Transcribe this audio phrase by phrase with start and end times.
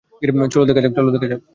[0.93, 1.27] চলো দেখা
[1.27, 1.41] যাক।